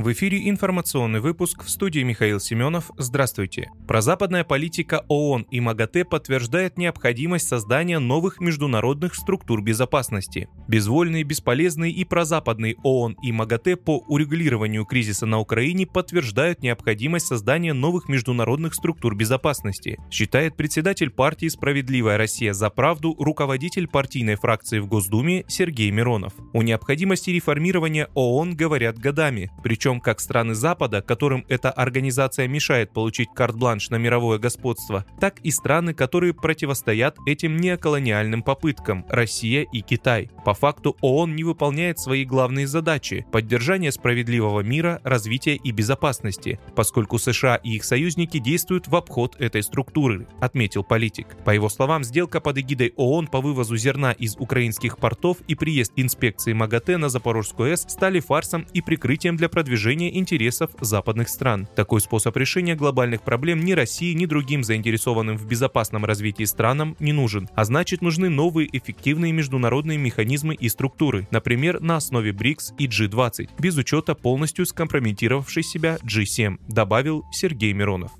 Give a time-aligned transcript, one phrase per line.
[0.00, 2.90] В эфире информационный выпуск в студии Михаил Семенов.
[2.96, 3.70] Здравствуйте.
[3.86, 10.48] Прозападная политика ООН и МАГАТЭ подтверждает необходимость создания новых международных структур безопасности.
[10.68, 17.74] Безвольные, бесполезные и прозападные ООН и МАГАТЭ по урегулированию кризиса на Украине подтверждают необходимость создания
[17.74, 24.86] новых международных структур безопасности, считает председатель партии «Справедливая Россия за правду» руководитель партийной фракции в
[24.86, 26.32] Госдуме Сергей Миронов.
[26.54, 32.92] О необходимости реформирования ООН говорят годами, причем причем как страны Запада, которым эта организация мешает
[32.92, 39.80] получить карт-бланш на мировое господство, так и страны, которые противостоят этим неоколониальным попыткам– Россия и
[39.80, 40.30] Китай.
[40.44, 47.18] По факту ООН не выполняет свои главные задачи– поддержание справедливого мира, развития и безопасности, поскольку
[47.18, 51.36] США и их союзники действуют в обход этой структуры, отметил политик.
[51.44, 55.92] По его словам, сделка под эгидой ООН по вывозу зерна из украинских портов и приезд
[55.96, 61.66] инспекции МАГАТЭ на Запорожскую АЭС стали фарсом и прикрытием для продвижения продвижения интересов западных стран.
[61.74, 67.14] Такой способ решения глобальных проблем ни России, ни другим заинтересованным в безопасном развитии странам не
[67.14, 72.88] нужен, а значит нужны новые эффективные международные механизмы и структуры, например, на основе БРИКС и
[72.88, 78.12] G20, без учета полностью скомпрометировавшей себя G7, добавил Сергей Миронов.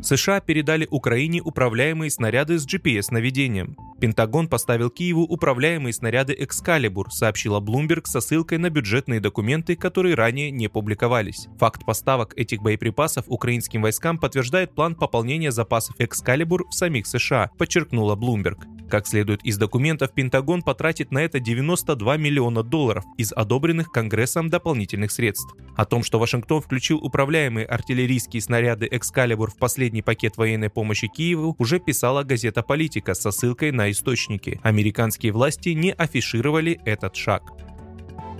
[0.00, 3.76] США передали Украине управляемые снаряды с GPS-наведением.
[4.00, 10.52] Пентагон поставил Киеву управляемые снаряды «Экскалибур», сообщила Bloomberg со ссылкой на бюджетные документы, которые ранее
[10.52, 11.48] не публиковались.
[11.58, 18.14] Факт поставок этих боеприпасов украинским войскам подтверждает план пополнения запасов «Экскалибур» в самих США, подчеркнула
[18.14, 18.77] Bloomberg.
[18.88, 25.12] Как следует из документов, Пентагон потратит на это 92 миллиона долларов из одобренных Конгрессом дополнительных
[25.12, 25.54] средств.
[25.76, 31.54] О том, что Вашингтон включил управляемые артиллерийские снаряды «Экскалибур» в последний пакет военной помощи Киеву,
[31.58, 34.58] уже писала газета «Политика» со ссылкой на источники.
[34.62, 37.42] Американские власти не афишировали этот шаг.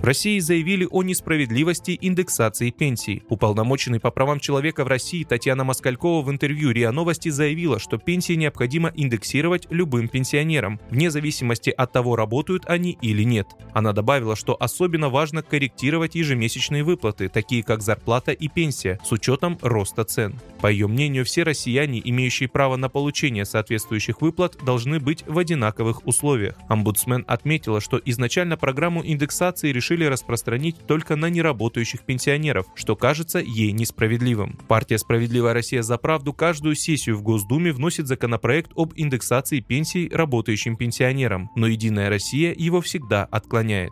[0.01, 3.21] России заявили о несправедливости индексации пенсий.
[3.29, 8.33] Уполномоченный по правам человека в России Татьяна Москалькова в интервью РИА Новости заявила, что пенсии
[8.33, 13.47] необходимо индексировать любым пенсионерам, вне зависимости от того, работают они или нет.
[13.73, 19.59] Она добавила, что особенно важно корректировать ежемесячные выплаты, такие как зарплата и пенсия, с учетом
[19.61, 20.33] роста цен.
[20.61, 26.07] По ее мнению, все россияне, имеющие право на получение соответствующих выплат, должны быть в одинаковых
[26.07, 26.55] условиях.
[26.69, 33.39] Омбудсмен отметила, что изначально программу индексации решили решили распространить только на неработающих пенсионеров, что кажется
[33.39, 34.59] ей несправедливым.
[34.67, 40.75] Партия «Справедливая Россия за правду» каждую сессию в Госдуме вносит законопроект об индексации пенсий работающим
[40.75, 43.91] пенсионерам, но «Единая Россия» его всегда отклоняет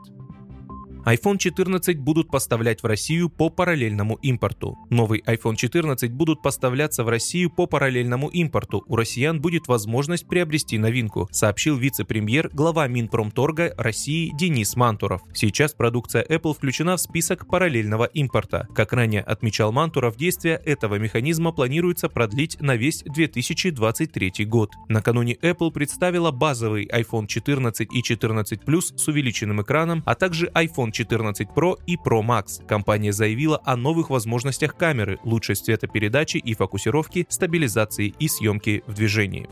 [1.07, 4.77] iPhone 14 будут поставлять в Россию по параллельному импорту.
[4.89, 8.83] Новый iPhone 14 будут поставляться в Россию по параллельному импорту.
[8.87, 15.21] У россиян будет возможность приобрести новинку, сообщил вице-премьер, глава Минпромторга России Денис Мантуров.
[15.33, 18.67] Сейчас продукция Apple включена в список параллельного импорта.
[18.75, 24.73] Как ранее отмечал Мантуров, действие этого механизма планируется продлить на весь 2023 год.
[24.89, 30.91] Накануне Apple представила базовый iPhone 14 и 14 Plus с увеличенным экраном, а также iPhone
[30.97, 32.65] 14 Pro и Pro Max.
[32.65, 39.47] Компания заявила о новых возможностях камеры, лучшей цветопередачи и фокусировки, стабилизации и съемки в движении.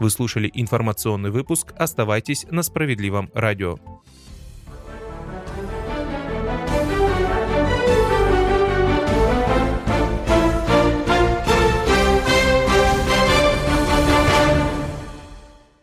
[0.00, 1.72] Вы слушали информационный выпуск.
[1.78, 3.76] Оставайтесь на справедливом радио.